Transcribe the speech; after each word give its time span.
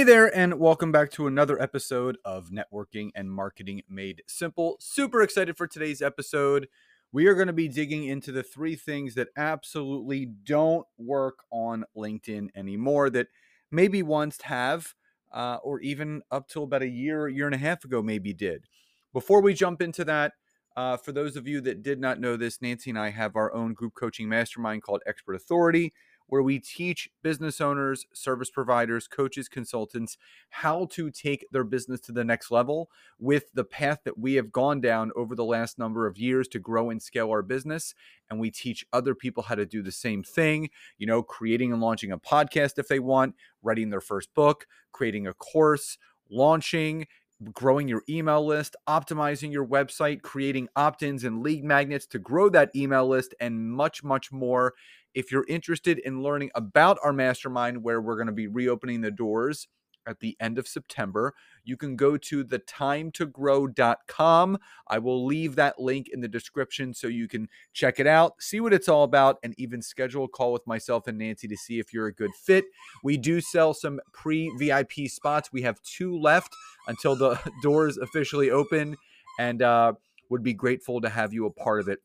Hey 0.00 0.04
there, 0.04 0.34
and 0.34 0.58
welcome 0.58 0.92
back 0.92 1.10
to 1.10 1.26
another 1.26 1.60
episode 1.60 2.16
of 2.24 2.48
Networking 2.48 3.10
and 3.14 3.30
Marketing 3.30 3.82
Made 3.86 4.22
Simple. 4.26 4.78
Super 4.80 5.20
excited 5.20 5.58
for 5.58 5.66
today's 5.66 6.00
episode. 6.00 6.68
We 7.12 7.26
are 7.26 7.34
going 7.34 7.48
to 7.48 7.52
be 7.52 7.68
digging 7.68 8.04
into 8.04 8.32
the 8.32 8.42
three 8.42 8.76
things 8.76 9.14
that 9.16 9.28
absolutely 9.36 10.24
don't 10.24 10.86
work 10.96 11.40
on 11.52 11.84
LinkedIn 11.94 12.48
anymore 12.54 13.10
that 13.10 13.26
maybe 13.70 14.02
once 14.02 14.40
have, 14.40 14.94
uh, 15.34 15.58
or 15.62 15.80
even 15.80 16.22
up 16.30 16.48
till 16.48 16.62
about 16.62 16.80
a 16.80 16.88
year, 16.88 17.28
year 17.28 17.44
and 17.44 17.54
a 17.54 17.58
half 17.58 17.84
ago, 17.84 18.00
maybe 18.02 18.32
did. 18.32 18.64
Before 19.12 19.42
we 19.42 19.52
jump 19.52 19.82
into 19.82 20.02
that, 20.06 20.32
uh, 20.78 20.96
for 20.96 21.12
those 21.12 21.36
of 21.36 21.46
you 21.46 21.60
that 21.60 21.82
did 21.82 22.00
not 22.00 22.18
know 22.18 22.38
this, 22.38 22.62
Nancy 22.62 22.88
and 22.88 22.98
I 22.98 23.10
have 23.10 23.36
our 23.36 23.52
own 23.52 23.74
group 23.74 23.92
coaching 23.96 24.30
mastermind 24.30 24.82
called 24.82 25.02
Expert 25.06 25.34
Authority 25.34 25.92
where 26.30 26.42
we 26.42 26.58
teach 26.58 27.10
business 27.22 27.60
owners, 27.60 28.06
service 28.14 28.50
providers, 28.50 29.06
coaches, 29.06 29.48
consultants 29.48 30.16
how 30.50 30.86
to 30.86 31.10
take 31.10 31.44
their 31.50 31.64
business 31.64 32.00
to 32.00 32.12
the 32.12 32.24
next 32.24 32.50
level 32.50 32.88
with 33.18 33.52
the 33.52 33.64
path 33.64 33.98
that 34.04 34.16
we 34.16 34.34
have 34.34 34.50
gone 34.50 34.80
down 34.80 35.10
over 35.14 35.34
the 35.34 35.44
last 35.44 35.78
number 35.78 36.06
of 36.06 36.16
years 36.16 36.48
to 36.48 36.58
grow 36.58 36.88
and 36.88 37.02
scale 37.02 37.30
our 37.30 37.42
business. 37.42 37.94
And 38.30 38.40
we 38.40 38.50
teach 38.50 38.86
other 38.92 39.14
people 39.14 39.42
how 39.42 39.56
to 39.56 39.66
do 39.66 39.82
the 39.82 39.92
same 39.92 40.22
thing, 40.22 40.70
you 40.98 41.06
know, 41.06 41.22
creating 41.22 41.72
and 41.72 41.82
launching 41.82 42.12
a 42.12 42.18
podcast 42.18 42.78
if 42.78 42.88
they 42.88 43.00
want, 43.00 43.34
writing 43.62 43.90
their 43.90 44.00
first 44.00 44.32
book, 44.34 44.66
creating 44.92 45.26
a 45.26 45.34
course, 45.34 45.98
launching, 46.30 47.06
growing 47.52 47.88
your 47.88 48.02
email 48.08 48.44
list, 48.44 48.76
optimizing 48.88 49.50
your 49.50 49.66
website, 49.66 50.22
creating 50.22 50.68
opt 50.76 51.02
ins 51.02 51.24
and 51.24 51.42
lead 51.42 51.64
magnets 51.64 52.06
to 52.06 52.18
grow 52.18 52.48
that 52.50 52.70
email 52.76 53.06
list, 53.06 53.34
and 53.40 53.70
much, 53.70 54.04
much 54.04 54.30
more. 54.30 54.74
If 55.14 55.32
you're 55.32 55.46
interested 55.48 55.98
in 55.98 56.22
learning 56.22 56.50
about 56.54 56.98
our 57.02 57.12
mastermind, 57.12 57.82
where 57.82 58.00
we're 58.00 58.16
going 58.16 58.26
to 58.26 58.32
be 58.32 58.46
reopening 58.46 59.00
the 59.00 59.10
doors 59.10 59.66
at 60.06 60.20
the 60.20 60.36
end 60.40 60.58
of 60.58 60.66
September, 60.66 61.34
you 61.64 61.76
can 61.76 61.96
go 61.96 62.16
to 62.16 62.44
thetimetogrowcom 62.44 64.56
I 64.88 64.98
will 64.98 65.26
leave 65.26 65.56
that 65.56 65.78
link 65.78 66.08
in 66.12 66.20
the 66.20 66.28
description 66.28 66.94
so 66.94 67.06
you 67.06 67.28
can 67.28 67.48
check 67.72 68.00
it 68.00 68.06
out, 68.06 68.34
see 68.40 68.60
what 68.60 68.72
it's 68.72 68.88
all 68.88 69.04
about, 69.04 69.38
and 69.42 69.54
even 69.58 69.82
schedule 69.82 70.24
a 70.24 70.28
call 70.28 70.52
with 70.52 70.66
myself 70.66 71.06
and 71.06 71.18
Nancy 71.18 71.48
to 71.48 71.56
see 71.56 71.78
if 71.78 71.92
you're 71.92 72.06
a 72.06 72.14
good 72.14 72.34
fit. 72.34 72.64
We 73.04 73.16
do 73.16 73.40
sell 73.40 73.74
some 73.74 74.00
pre 74.12 74.50
VIP 74.58 75.08
spots. 75.08 75.52
We 75.52 75.62
have 75.62 75.80
two 75.82 76.18
left 76.18 76.54
until 76.88 77.14
the 77.14 77.38
doors 77.62 77.98
officially 77.98 78.50
open, 78.50 78.96
and 79.38 79.62
uh, 79.62 79.92
would 80.28 80.42
be 80.42 80.54
grateful 80.54 81.00
to 81.00 81.08
have 81.08 81.32
you 81.32 81.46
a 81.46 81.50
part 81.50 81.80
of 81.80 81.88
it. 81.88 82.00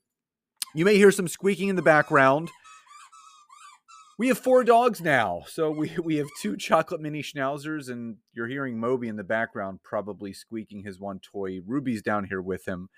You 0.74 0.86
may 0.86 0.98
hear 0.98 1.12
some 1.12 1.28
squeaking 1.28 1.70
in 1.70 1.76
the 1.76 1.82
background. 1.82 2.50
We 4.18 4.30
have 4.30 4.38
four 4.38 4.64
dogs 4.64 5.02
now. 5.02 5.44
So 5.48 5.72
we, 5.78 5.92
we 6.02 6.18
have 6.18 6.28
two 6.42 6.58
chocolate 6.58 7.02
mini 7.02 7.22
schnauzers, 7.22 7.90
and 7.90 8.18
you're 8.34 8.48
hearing 8.48 8.80
Moby 8.80 9.08
in 9.08 9.16
the 9.16 9.24
background 9.24 9.80
probably 9.84 10.34
squeaking 10.34 10.84
his 10.84 11.00
one 11.00 11.20
toy. 11.20 11.60
Ruby's 11.66 12.02
down 12.02 12.26
here 12.26 12.42
with 12.42 12.68
him. 12.68 12.90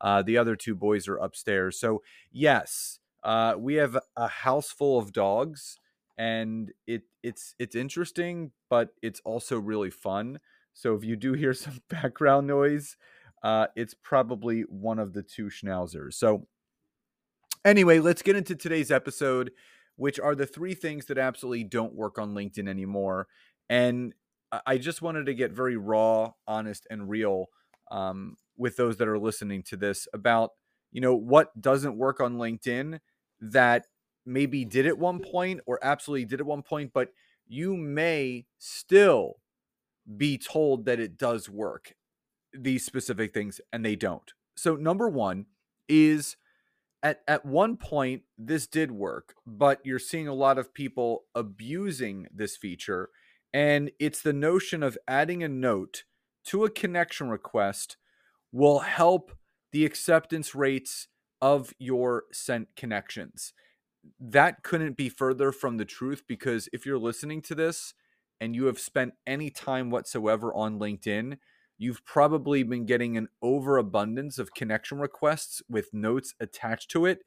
Uh, 0.00 0.22
the 0.22 0.36
other 0.36 0.56
two 0.56 0.74
boys 0.74 1.08
are 1.08 1.16
upstairs. 1.16 1.78
So, 1.80 2.02
yes, 2.30 2.98
uh, 3.24 3.54
we 3.58 3.74
have 3.74 3.98
a 4.16 4.28
house 4.28 4.70
full 4.70 4.98
of 4.98 5.12
dogs, 5.12 5.78
and 6.18 6.72
it 6.86 7.02
it's 7.22 7.54
it's 7.58 7.74
interesting, 7.74 8.52
but 8.68 8.90
it's 9.02 9.20
also 9.24 9.58
really 9.58 9.90
fun. 9.90 10.38
So 10.74 10.94
if 10.94 11.02
you 11.02 11.16
do 11.16 11.32
hear 11.32 11.54
some 11.54 11.80
background 11.88 12.46
noise, 12.46 12.96
uh, 13.42 13.68
it's 13.74 13.94
probably 13.94 14.62
one 14.62 14.98
of 14.98 15.14
the 15.14 15.22
two 15.22 15.46
schnauzers. 15.46 16.14
So 16.14 16.46
anyway, 17.64 17.98
let's 17.98 18.22
get 18.22 18.36
into 18.36 18.54
today's 18.54 18.90
episode 18.90 19.50
which 19.96 20.20
are 20.20 20.34
the 20.34 20.46
three 20.46 20.74
things 20.74 21.06
that 21.06 21.18
absolutely 21.18 21.64
don't 21.64 21.94
work 21.94 22.18
on 22.18 22.34
LinkedIn 22.34 22.68
anymore. 22.68 23.28
And 23.68 24.14
I 24.64 24.78
just 24.78 25.02
wanted 25.02 25.26
to 25.26 25.34
get 25.34 25.52
very 25.52 25.76
raw, 25.76 26.32
honest, 26.46 26.86
and 26.90 27.08
real 27.08 27.46
um, 27.90 28.36
with 28.56 28.76
those 28.76 28.96
that 28.98 29.08
are 29.08 29.18
listening 29.18 29.62
to 29.64 29.76
this 29.76 30.06
about 30.12 30.50
you 30.92 31.00
know 31.00 31.14
what 31.14 31.60
doesn't 31.60 31.98
work 31.98 32.20
on 32.20 32.36
LinkedIn 32.36 33.00
that 33.40 33.86
maybe 34.24 34.64
did 34.64 34.86
at 34.86 34.98
one 34.98 35.20
point 35.20 35.60
or 35.66 35.78
absolutely 35.82 36.24
did 36.24 36.40
at 36.40 36.46
one 36.46 36.62
point, 36.62 36.92
but 36.92 37.10
you 37.46 37.76
may 37.76 38.46
still 38.58 39.34
be 40.16 40.38
told 40.38 40.84
that 40.84 41.00
it 41.00 41.16
does 41.16 41.48
work 41.48 41.94
these 42.52 42.84
specific 42.84 43.32
things 43.32 43.60
and 43.72 43.84
they 43.84 43.96
don't. 43.96 44.32
So 44.56 44.76
number 44.76 45.08
1 45.08 45.46
is 45.88 46.36
at 47.06 47.20
at 47.28 47.44
one 47.46 47.76
point 47.76 48.22
this 48.36 48.66
did 48.66 48.90
work, 48.90 49.34
but 49.46 49.80
you're 49.84 49.98
seeing 50.00 50.26
a 50.26 50.34
lot 50.34 50.58
of 50.58 50.74
people 50.74 51.24
abusing 51.36 52.26
this 52.34 52.56
feature 52.56 53.10
and 53.54 53.92
it's 54.00 54.20
the 54.20 54.32
notion 54.32 54.82
of 54.82 54.98
adding 55.06 55.42
a 55.42 55.48
note 55.48 56.02
to 56.46 56.64
a 56.64 56.70
connection 56.70 57.30
request 57.30 57.96
will 58.52 58.80
help 58.80 59.32
the 59.72 59.86
acceptance 59.86 60.54
rates 60.54 61.06
of 61.40 61.72
your 61.78 62.24
sent 62.32 62.68
connections. 62.76 63.52
That 64.18 64.64
couldn't 64.64 64.96
be 64.96 65.08
further 65.08 65.52
from 65.52 65.76
the 65.76 65.84
truth 65.84 66.24
because 66.26 66.68
if 66.72 66.84
you're 66.84 66.98
listening 66.98 67.40
to 67.42 67.54
this 67.54 67.94
and 68.40 68.54
you 68.54 68.66
have 68.66 68.78
spent 68.78 69.14
any 69.26 69.50
time 69.50 69.90
whatsoever 69.90 70.52
on 70.52 70.78
LinkedIn, 70.78 71.38
you've 71.78 72.04
probably 72.04 72.62
been 72.62 72.86
getting 72.86 73.16
an 73.16 73.28
overabundance 73.42 74.38
of 74.38 74.54
connection 74.54 74.98
requests 74.98 75.62
with 75.68 75.92
notes 75.92 76.34
attached 76.40 76.90
to 76.90 77.06
it 77.06 77.20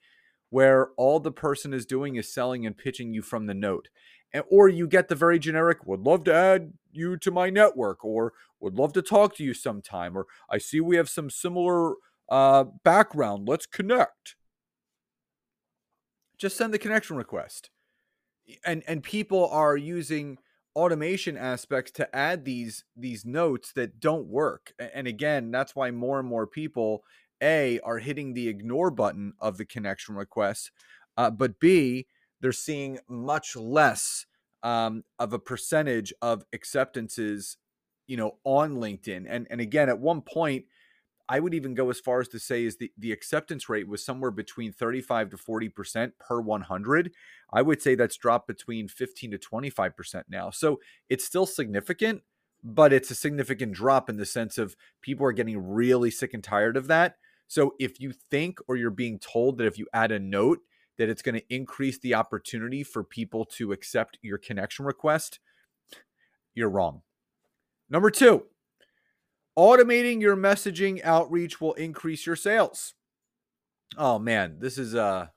where 0.50 0.90
all 0.98 1.20
the 1.20 1.32
person 1.32 1.74
is 1.74 1.86
doing 1.86 2.16
is 2.16 2.34
selling 2.34 2.66
and 2.66 2.78
pitching 2.78 3.14
you 3.14 3.22
from 3.22 3.46
the 3.46 3.54
note. 3.54 3.88
And, 4.34 4.44
or 4.50 4.68
you 4.68 4.88
get 4.88 5.08
the 5.08 5.16
very 5.16 5.40
generic, 5.40 5.86
would 5.86 6.02
love 6.02 6.24
to 6.26 6.34
add 6.34 6.74
you 6.92 7.18
to 7.18 7.32
my 7.32 7.50
network, 7.50 8.04
or 8.04 8.34
would 8.60 8.76
love 8.76 8.94
to 8.94 9.02
talk 9.02 9.36
to 9.36 9.44
you 9.44 9.54
sometime, 9.54 10.18
or 10.18 10.26
I 10.50 10.58
see 10.58 10.80
we 10.80 10.98
have 10.98 11.10
some 11.10 11.30
similar 11.30 11.94
uh, 12.30 12.66
background, 12.84 13.48
let's 13.48 13.66
connect. 13.66 14.36
Just 16.38 16.58
send 16.58 16.74
the 16.74 16.80
connection 16.80 17.16
request. 17.16 17.70
And, 18.66 18.84
and 18.88 19.04
people 19.04 19.48
are 19.50 19.78
using 19.78 20.38
automation 20.76 21.38
aspects 21.38 21.92
to 21.92 22.16
add 22.16 22.46
these 22.46 22.84
these 22.96 23.26
notes 23.26 23.72
that 23.74 24.00
don't 24.00 24.28
work 24.28 24.74
and 24.94 25.08
again 25.08 25.52
that's 25.52 25.76
why 25.76 25.90
more 25.90 26.20
and 26.20 26.28
more 26.28 26.46
people 26.46 27.04
a 27.42 27.80
are 27.82 27.98
hitting 27.98 28.34
the 28.34 28.48
ignore 28.48 28.92
button 28.92 29.34
of 29.40 29.58
the 29.58 29.66
connection 29.66 30.16
request 30.16 30.72
uh, 31.18 31.30
but 31.30 31.60
b 31.60 32.06
they're 32.40 32.52
seeing 32.52 33.00
much 33.10 33.56
less 33.56 34.26
um, 34.64 35.04
of 35.18 35.34
a 35.34 35.40
percentage 35.40 36.14
of 36.22 36.46
acceptances 36.54 37.58
you 38.08 38.16
know 38.16 38.38
on 38.44 38.76
linkedin 38.76 39.26
and 39.28 39.48
and 39.50 39.60
again 39.60 39.90
at 39.90 40.00
one 40.00 40.22
point 40.22 40.66
I 41.32 41.40
would 41.40 41.54
even 41.54 41.76
go 41.76 41.92
as 41.92 42.00
far 42.00 42.20
as 42.20 42.28
to 42.30 42.40
say 42.40 42.66
is 42.66 42.78
the, 42.78 42.92
the 42.98 43.12
acceptance 43.12 43.70
rate 43.70 43.88
was 43.88 44.04
somewhere 44.04 44.32
between 44.32 44.74
35 44.74 45.30
to 45.30 45.38
40% 45.38 46.14
per 46.20 46.42
100. 46.42 47.12
I 47.54 47.62
would 47.62 47.82
say 47.84 47.94
that's 47.94 48.18
dropped 48.18 48.48
between 48.48 48.88
15 48.88 49.32
to 49.32 49.38
25% 49.38 50.24
now. 50.28 50.50
So 50.50 50.80
it's 51.08 51.24
still 51.24 51.46
significant, 51.46 52.24
but 52.64 52.92
it's 52.92 53.12
a 53.12 53.16
significant 53.16 53.74
drop 53.74 54.10
in 54.10 54.18
the 54.18 54.26
sense 54.26 54.58
of 54.58 54.76
people 55.04 55.24
are 55.28 55.32
getting 55.32 55.58
really 55.58 56.10
sick 56.10 56.34
and 56.34 56.44
tired 56.44 56.76
of 56.76 56.88
that. 56.88 57.18
So 57.48 57.76
if 57.80 58.00
you 58.00 58.12
think 58.12 58.58
or 58.68 58.76
you're 58.76 58.90
being 58.90 59.20
told 59.20 59.60
that 59.60 59.68
if 59.68 59.78
you 59.78 59.86
add 59.94 60.12
a 60.12 60.20
note 60.20 60.60
that 60.98 61.10
it's 61.10 61.22
going 61.22 61.36
to 61.36 61.54
increase 61.54 62.00
the 62.00 62.16
opportunity 62.16 62.84
for 62.84 63.04
people 63.04 63.46
to 63.46 63.72
accept 63.72 64.18
your 64.24 64.40
connection 64.40 64.84
request, 64.84 65.40
you're 66.56 66.70
wrong. 66.70 67.04
Number 67.88 68.10
two, 68.10 68.46
Automating 69.60 70.22
your 70.22 70.38
messaging 70.38 71.04
outreach 71.04 71.60
will 71.62 71.74
increase 71.74 72.26
your 72.26 72.38
sales. 72.38 72.96
Oh 73.98 74.18
man, 74.20 74.58
this 74.60 74.78
is 74.78 74.94
a 74.96 75.04
uh, 75.04 75.28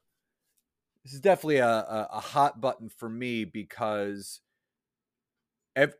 this 1.04 1.14
is 1.14 1.20
definitely 1.20 1.56
a, 1.56 1.66
a, 1.66 2.08
a 2.12 2.20
hot 2.20 2.60
button 2.60 2.88
for 2.88 3.08
me 3.08 3.44
because 3.44 4.40
ev- 5.76 5.94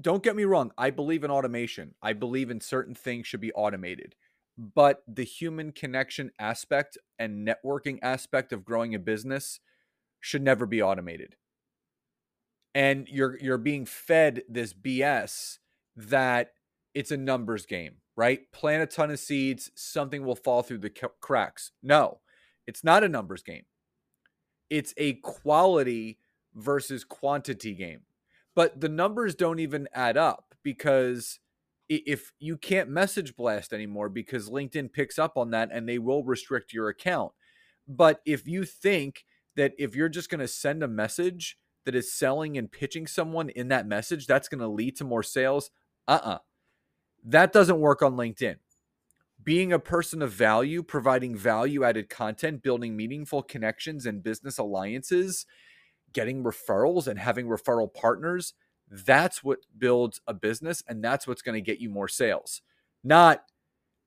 don't 0.00 0.22
get 0.22 0.36
me 0.36 0.44
wrong, 0.44 0.72
I 0.76 0.90
believe 0.90 1.24
in 1.24 1.30
automation. 1.30 1.94
I 2.02 2.12
believe 2.12 2.50
in 2.50 2.60
certain 2.60 2.94
things 2.94 3.26
should 3.26 3.40
be 3.40 3.52
automated. 3.52 4.14
But 4.58 5.02
the 5.08 5.24
human 5.24 5.72
connection 5.72 6.30
aspect 6.38 6.98
and 7.18 7.46
networking 7.46 7.98
aspect 8.02 8.52
of 8.52 8.64
growing 8.64 8.94
a 8.94 8.98
business 8.98 9.60
should 10.20 10.42
never 10.42 10.66
be 10.66 10.82
automated. 10.82 11.36
and 12.74 13.08
you're 13.08 13.38
you're 13.40 13.58
being 13.58 13.86
fed 13.86 14.42
this 14.48 14.72
BS 14.72 15.58
that 15.96 16.52
it's 16.94 17.10
a 17.10 17.16
numbers 17.16 17.66
game, 17.66 17.96
right? 18.16 18.50
Plant 18.52 18.82
a 18.82 18.86
ton 18.86 19.10
of 19.10 19.18
seeds, 19.18 19.70
something 19.74 20.24
will 20.24 20.36
fall 20.36 20.62
through 20.62 20.78
the 20.78 20.90
cracks. 21.20 21.72
No, 21.82 22.20
it's 22.66 22.84
not 22.84 23.04
a 23.04 23.08
numbers 23.08 23.42
game. 23.42 23.64
It's 24.70 24.94
a 24.96 25.14
quality 25.14 26.18
versus 26.54 27.04
quantity 27.04 27.74
game. 27.74 28.02
But 28.54 28.80
the 28.80 28.88
numbers 28.88 29.34
don't 29.34 29.58
even 29.58 29.88
add 29.92 30.16
up 30.16 30.54
because 30.62 31.40
if 31.88 32.32
you 32.38 32.56
can't 32.56 32.88
message 32.88 33.36
blast 33.36 33.72
anymore 33.72 34.08
because 34.08 34.48
LinkedIn 34.48 34.92
picks 34.92 35.18
up 35.18 35.36
on 35.36 35.50
that 35.50 35.70
and 35.72 35.88
they 35.88 35.98
will 35.98 36.24
restrict 36.24 36.72
your 36.72 36.88
account. 36.88 37.32
But 37.86 38.20
if 38.24 38.48
you 38.48 38.64
think 38.64 39.24
that 39.56 39.72
if 39.78 39.94
you're 39.94 40.08
just 40.08 40.30
going 40.30 40.40
to 40.40 40.48
send 40.48 40.82
a 40.82 40.88
message 40.88 41.58
that 41.84 41.94
is 41.94 42.12
selling 42.12 42.56
and 42.56 42.72
pitching 42.72 43.06
someone 43.06 43.50
in 43.50 43.68
that 43.68 43.86
message, 43.86 44.26
that's 44.26 44.48
going 44.48 44.60
to 44.60 44.68
lead 44.68 44.96
to 44.96 45.04
more 45.04 45.22
sales, 45.22 45.70
uh 46.08 46.12
uh-uh. 46.22 46.30
uh 46.30 46.38
That 47.24 47.52
doesn't 47.52 47.80
work 47.80 48.02
on 48.02 48.16
LinkedIn. 48.16 48.56
Being 49.42 49.72
a 49.72 49.78
person 49.78 50.22
of 50.22 50.32
value, 50.32 50.82
providing 50.82 51.36
value 51.36 51.84
added 51.84 52.08
content, 52.08 52.62
building 52.62 52.96
meaningful 52.96 53.42
connections 53.42 54.06
and 54.06 54.22
business 54.22 54.58
alliances, 54.58 55.46
getting 56.12 56.44
referrals 56.44 57.06
and 57.06 57.18
having 57.18 57.46
referral 57.46 57.92
partners 57.92 58.54
that's 58.90 59.42
what 59.42 59.60
builds 59.76 60.20
a 60.26 60.34
business 60.34 60.82
and 60.88 61.02
that's 61.02 61.26
what's 61.26 61.42
going 61.42 61.54
to 61.54 61.60
get 61.60 61.80
you 61.80 61.90
more 61.90 62.08
sales, 62.08 62.62
not 63.02 63.42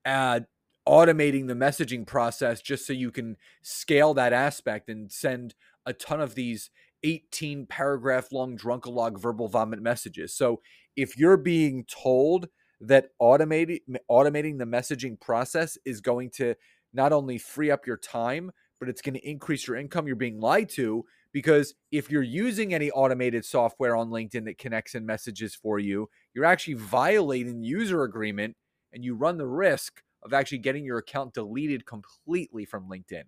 automating 0.06 1.46
the 1.46 1.54
messaging 1.54 2.06
process 2.06 2.62
just 2.62 2.86
so 2.86 2.92
you 2.92 3.10
can 3.10 3.36
scale 3.62 4.14
that 4.14 4.32
aspect 4.32 4.88
and 4.88 5.12
send 5.12 5.54
a 5.84 5.92
ton 5.92 6.20
of 6.20 6.34
these 6.34 6.70
18 7.02 7.66
paragraph 7.66 8.32
long 8.32 8.56
drunkalog 8.56 9.20
verbal 9.20 9.48
vomit 9.48 9.82
messages. 9.82 10.34
So 10.34 10.60
if 10.96 11.18
you're 11.18 11.36
being 11.36 11.84
told 11.84 12.48
that 12.80 13.10
automating 13.20 13.80
automating 14.10 14.58
the 14.58 14.64
messaging 14.64 15.18
process 15.20 15.76
is 15.84 16.00
going 16.00 16.30
to 16.30 16.54
not 16.92 17.12
only 17.12 17.38
free 17.38 17.70
up 17.70 17.86
your 17.86 17.96
time, 17.96 18.50
but 18.78 18.88
it's 18.88 19.02
going 19.02 19.14
to 19.14 19.28
increase 19.28 19.66
your 19.66 19.76
income, 19.76 20.06
you're 20.06 20.16
being 20.16 20.40
lied 20.40 20.68
to 20.70 21.04
because 21.32 21.74
if 21.90 22.10
you're 22.10 22.22
using 22.22 22.72
any 22.72 22.90
automated 22.90 23.44
software 23.44 23.96
on 23.96 24.10
LinkedIn 24.10 24.44
that 24.44 24.58
connects 24.58 24.94
and 24.94 25.06
messages 25.06 25.54
for 25.54 25.78
you, 25.78 26.08
you're 26.34 26.44
actually 26.44 26.74
violating 26.74 27.62
user 27.62 28.02
agreement 28.04 28.56
and 28.92 29.04
you 29.04 29.14
run 29.14 29.36
the 29.36 29.46
risk 29.46 30.02
of 30.22 30.32
actually 30.32 30.58
getting 30.58 30.84
your 30.84 30.98
account 30.98 31.34
deleted 31.34 31.84
completely 31.86 32.64
from 32.64 32.88
LinkedIn. 32.88 33.24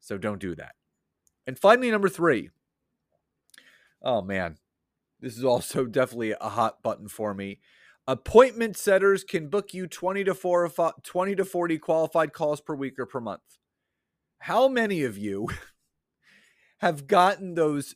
So 0.00 0.18
don't 0.18 0.40
do 0.40 0.54
that. 0.56 0.72
And 1.46 1.58
finally, 1.58 1.90
number 1.90 2.08
three. 2.08 2.50
Oh 4.02 4.22
man, 4.22 4.58
this 5.20 5.36
is 5.36 5.44
also 5.44 5.84
definitely 5.86 6.34
a 6.40 6.48
hot 6.48 6.82
button 6.82 7.08
for 7.08 7.34
me. 7.34 7.60
Appointment 8.08 8.74
setters 8.74 9.22
can 9.22 9.48
book 9.48 9.74
you 9.74 9.86
20 9.86 10.24
to 10.24 10.34
4 10.34 10.70
20 11.02 11.34
to 11.36 11.44
40 11.44 11.78
qualified 11.78 12.32
calls 12.32 12.58
per 12.58 12.74
week 12.74 12.98
or 12.98 13.04
per 13.04 13.20
month. 13.20 13.42
How 14.38 14.66
many 14.66 15.02
of 15.02 15.18
you 15.18 15.48
have 16.78 17.06
gotten 17.06 17.54
those 17.54 17.94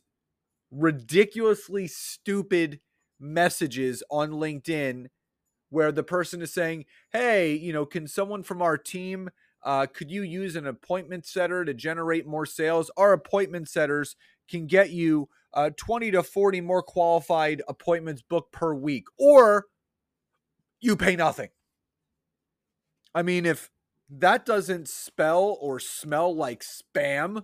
ridiculously 0.69 1.87
stupid 1.87 2.79
messages 3.19 4.03
on 4.11 4.29
LinkedIn 4.29 5.07
where 5.71 5.91
the 5.91 6.03
person 6.03 6.43
is 6.43 6.53
saying, 6.53 6.85
"Hey, 7.11 7.55
you 7.55 7.73
know, 7.73 7.87
can 7.87 8.07
someone 8.07 8.43
from 8.43 8.61
our 8.61 8.77
team 8.77 9.31
uh, 9.63 9.87
could 9.91 10.11
you 10.11 10.21
use 10.21 10.55
an 10.55 10.67
appointment 10.67 11.25
setter 11.25 11.65
to 11.65 11.73
generate 11.73 12.27
more 12.27 12.45
sales? 12.45 12.91
Our 12.97 13.13
appointment 13.13 13.67
setters 13.67 14.15
can 14.47 14.67
get 14.67 14.91
you 14.91 15.29
uh, 15.53 15.71
20 15.75 16.11
to 16.11 16.21
40 16.21 16.61
more 16.61 16.83
qualified 16.83 17.63
appointments 17.67 18.21
booked 18.21 18.51
per 18.51 18.75
week, 18.75 19.05
or 19.17 19.65
you 20.83 20.95
pay 20.95 21.15
nothing. 21.15 21.49
I 23.15 23.21
mean, 23.21 23.45
if 23.45 23.69
that 24.09 24.45
doesn't 24.45 24.87
spell 24.87 25.57
or 25.61 25.79
smell 25.79 26.35
like 26.35 26.63
spam, 26.63 27.43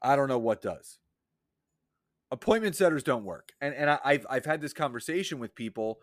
I 0.00 0.16
don't 0.16 0.28
know 0.28 0.38
what 0.38 0.62
does. 0.62 0.98
Appointment 2.30 2.76
setters 2.76 3.02
don't 3.02 3.24
work, 3.24 3.52
and 3.60 3.74
and 3.74 3.90
I, 3.90 3.98
I've 4.04 4.26
I've 4.28 4.44
had 4.44 4.60
this 4.60 4.72
conversation 4.72 5.38
with 5.38 5.54
people. 5.54 6.00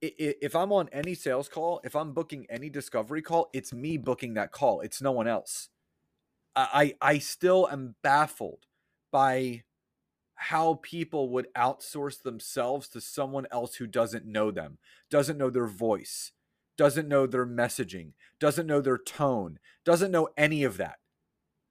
If 0.00 0.56
I'm 0.56 0.72
on 0.72 0.88
any 0.92 1.14
sales 1.14 1.48
call, 1.48 1.80
if 1.84 1.94
I'm 1.94 2.12
booking 2.12 2.46
any 2.50 2.68
discovery 2.68 3.22
call, 3.22 3.48
it's 3.52 3.72
me 3.72 3.96
booking 3.96 4.34
that 4.34 4.50
call. 4.50 4.80
It's 4.80 5.00
no 5.00 5.12
one 5.12 5.28
else. 5.28 5.68
I 6.56 6.94
I 7.00 7.18
still 7.18 7.68
am 7.70 7.94
baffled 8.02 8.66
by 9.12 9.62
how 10.42 10.80
people 10.82 11.30
would 11.30 11.52
outsource 11.54 12.22
themselves 12.22 12.88
to 12.88 13.00
someone 13.00 13.46
else 13.50 13.76
who 13.76 13.86
doesn't 13.86 14.26
know 14.26 14.50
them, 14.50 14.78
doesn't 15.10 15.38
know 15.38 15.50
their 15.50 15.66
voice, 15.66 16.32
doesn't 16.76 17.08
know 17.08 17.26
their 17.26 17.46
messaging, 17.46 18.12
doesn't 18.38 18.66
know 18.66 18.80
their 18.80 18.98
tone, 18.98 19.58
doesn't 19.84 20.10
know 20.10 20.28
any 20.36 20.64
of 20.64 20.76
that 20.76 20.96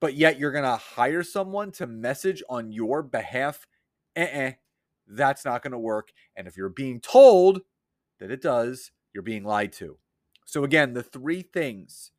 but 0.01 0.15
yet 0.15 0.37
you're 0.37 0.51
going 0.51 0.65
to 0.65 0.75
hire 0.75 1.23
someone 1.23 1.71
to 1.71 1.87
message 1.87 2.43
on 2.49 2.73
your 2.73 3.01
behalf. 3.03 3.65
Uh-uh, 4.17 4.51
that's 5.07 5.45
not 5.45 5.61
going 5.61 5.71
to 5.71 5.79
work. 5.79 6.11
And 6.35 6.47
if 6.47 6.57
you're 6.57 6.69
being 6.69 6.99
told 6.99 7.61
that 8.19 8.31
it 8.31 8.41
does, 8.41 8.91
you're 9.13 9.23
being 9.23 9.45
lied 9.45 9.71
to. 9.73 9.97
So, 10.45 10.63
again, 10.63 10.93
the 10.93 11.03
three 11.03 11.43
things 11.43 12.11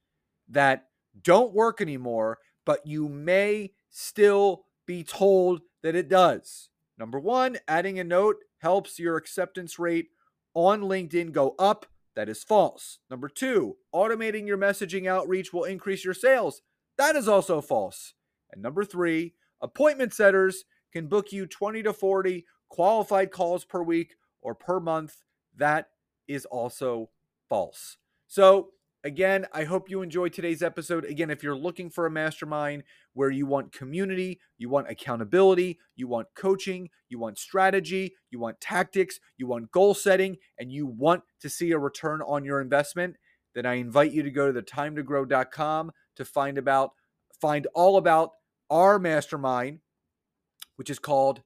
that 0.48 0.86
don't 1.20 1.52
work 1.52 1.80
anymore, 1.80 2.38
but 2.64 2.86
you 2.86 3.08
may 3.08 3.72
still 3.90 4.64
be 4.86 5.02
told 5.02 5.60
that 5.82 5.94
it 5.94 6.08
does. 6.08 6.68
Number 6.98 7.18
one, 7.18 7.58
adding 7.66 7.98
a 7.98 8.04
note 8.04 8.36
helps 8.58 8.98
your 8.98 9.16
acceptance 9.16 9.78
rate 9.78 10.08
on 10.54 10.82
LinkedIn 10.82 11.32
go 11.32 11.54
up. 11.58 11.86
That 12.14 12.28
is 12.28 12.44
false. 12.44 12.98
Number 13.10 13.28
two, 13.28 13.76
automating 13.94 14.46
your 14.46 14.58
messaging 14.58 15.08
outreach 15.08 15.52
will 15.52 15.64
increase 15.64 16.04
your 16.04 16.14
sales. 16.14 16.62
That 16.98 17.16
is 17.16 17.26
also 17.26 17.60
false. 17.60 18.14
And 18.50 18.62
number 18.62 18.84
three, 18.84 19.34
appointment 19.60 20.12
setters 20.12 20.64
can 20.92 21.06
book 21.06 21.32
you 21.32 21.46
20 21.46 21.82
to 21.84 21.92
40 21.92 22.44
qualified 22.68 23.30
calls 23.30 23.64
per 23.64 23.82
week 23.82 24.16
or 24.42 24.54
per 24.54 24.78
month. 24.78 25.22
That 25.56 25.88
is 26.28 26.44
also 26.44 27.10
false. 27.48 27.96
So, 28.28 28.70
again, 29.04 29.46
I 29.52 29.64
hope 29.64 29.90
you 29.90 30.02
enjoyed 30.02 30.32
today's 30.32 30.62
episode. 30.62 31.04
Again, 31.04 31.30
if 31.30 31.42
you're 31.42 31.56
looking 31.56 31.90
for 31.90 32.06
a 32.06 32.10
mastermind 32.10 32.84
where 33.14 33.30
you 33.30 33.46
want 33.46 33.72
community, 33.72 34.40
you 34.58 34.68
want 34.68 34.88
accountability, 34.88 35.78
you 35.96 36.08
want 36.08 36.28
coaching, 36.36 36.88
you 37.08 37.18
want 37.18 37.38
strategy, 37.38 38.14
you 38.30 38.38
want 38.38 38.60
tactics, 38.60 39.18
you 39.36 39.46
want 39.46 39.70
goal 39.70 39.94
setting, 39.94 40.36
and 40.58 40.72
you 40.72 40.86
want 40.86 41.22
to 41.40 41.48
see 41.48 41.72
a 41.72 41.78
return 41.78 42.22
on 42.22 42.44
your 42.44 42.60
investment, 42.60 43.16
then 43.54 43.66
I 43.66 43.74
invite 43.74 44.12
you 44.12 44.22
to 44.22 44.30
go 44.30 44.46
to 44.46 44.52
the 44.52 44.62
timetogrow.com 44.62 45.92
to 46.16 46.24
find 46.24 46.58
about 46.58 46.92
find 47.40 47.66
all 47.74 47.96
about 47.96 48.30
our 48.70 48.98
mastermind, 48.98 49.80
which 50.76 50.90
is 50.90 50.98
called 50.98 51.42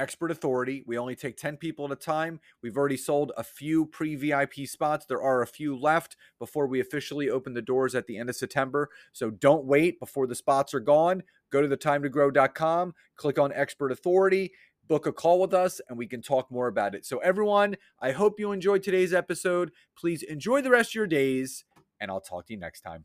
Expert 0.00 0.30
Authority. 0.30 0.82
We 0.86 0.98
only 0.98 1.14
take 1.14 1.36
10 1.36 1.58
people 1.58 1.84
at 1.84 1.92
a 1.92 1.96
time. 1.96 2.40
We've 2.62 2.76
already 2.76 2.96
sold 2.96 3.32
a 3.36 3.44
few 3.44 3.86
pre 3.86 4.16
VIP 4.16 4.66
spots. 4.66 5.06
There 5.06 5.22
are 5.22 5.42
a 5.42 5.46
few 5.46 5.76
left 5.78 6.16
before 6.38 6.66
we 6.66 6.80
officially 6.80 7.28
open 7.28 7.54
the 7.54 7.62
doors 7.62 7.94
at 7.94 8.06
the 8.06 8.16
end 8.16 8.30
of 8.30 8.36
September. 8.36 8.88
So 9.12 9.30
don't 9.30 9.66
wait 9.66 10.00
before 10.00 10.26
the 10.26 10.34
spots 10.34 10.72
are 10.72 10.80
gone. 10.80 11.22
Go 11.52 11.60
to 11.60 11.68
the 11.68 11.76
timetogrow.com, 11.76 12.94
click 13.16 13.38
on 13.38 13.52
Expert 13.52 13.92
Authority, 13.92 14.52
book 14.88 15.06
a 15.06 15.12
call 15.12 15.40
with 15.40 15.52
us, 15.52 15.80
and 15.88 15.98
we 15.98 16.06
can 16.06 16.22
talk 16.22 16.50
more 16.50 16.68
about 16.68 16.94
it. 16.94 17.04
So, 17.04 17.18
everyone, 17.18 17.76
I 18.00 18.12
hope 18.12 18.40
you 18.40 18.52
enjoyed 18.52 18.82
today's 18.82 19.12
episode. 19.12 19.72
Please 19.96 20.22
enjoy 20.22 20.62
the 20.62 20.70
rest 20.70 20.90
of 20.90 20.94
your 20.94 21.06
days, 21.06 21.64
and 22.00 22.10
I'll 22.10 22.20
talk 22.20 22.46
to 22.46 22.52
you 22.52 22.58
next 22.58 22.80
time. 22.82 23.04